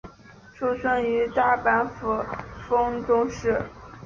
[0.55, 2.25] 出身于大阪府
[2.67, 3.61] 丰中市。